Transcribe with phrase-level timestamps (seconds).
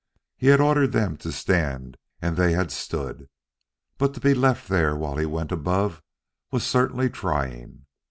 [0.35, 3.29] He had ordered them to stand and they had stood,
[3.99, 6.01] but to be left there while he went above
[6.49, 7.85] was certainly trying.